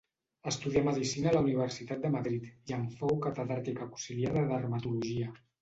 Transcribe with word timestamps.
Estudià 0.51 0.81
medicina 0.87 1.29
a 1.31 1.33
la 1.35 1.43
Universitat 1.43 2.01
de 2.07 2.11
Madrid 2.17 2.49
i 2.73 2.77
en 2.79 2.89
fou 3.03 3.15
catedràtic 3.27 3.85
auxiliar 3.89 4.37
de 4.39 4.49
dermatologia. 4.57 5.33